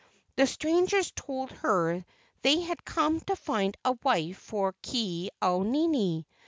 The 0.35 0.47
strangers 0.47 1.11
told 1.15 1.51
her 1.51 2.03
they 2.41 2.61
had 2.61 2.83
come 2.83 3.19
to 3.19 3.35
find 3.35 3.77
a 3.85 3.95
wife 4.03 4.39
for 4.39 4.73
Ke 4.81 5.29
au 5.43 5.61
nini. 5.61 6.25